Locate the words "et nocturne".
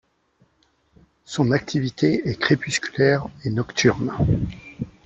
3.45-4.11